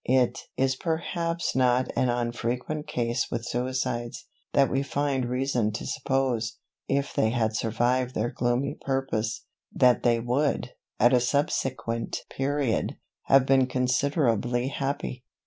It 0.09 0.39
is 0.57 0.75
perhaps 0.75 1.55
not 1.55 1.91
an 1.95 2.09
unfrequent 2.09 2.87
case 2.87 3.29
with 3.29 3.45
suicides, 3.45 4.25
that 4.53 4.67
we 4.71 4.81
find 4.81 5.29
reason 5.29 5.71
to 5.73 5.85
suppose, 5.85 6.57
if 6.87 7.13
they 7.13 7.29
had 7.29 7.55
survived 7.55 8.15
their 8.15 8.31
gloomy 8.31 8.79
purpose, 8.83 9.45
that 9.71 10.01
they 10.01 10.19
would, 10.19 10.71
at 10.99 11.13
a 11.13 11.19
subsequent 11.19 12.21
period, 12.35 12.95
have 13.25 13.45
been 13.45 13.67
considerably 13.67 14.69
happy. 14.69 15.23